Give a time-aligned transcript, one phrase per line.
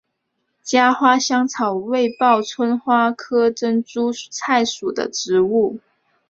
[0.65, 5.79] 茄花香草为报春花科珍珠菜属的植物。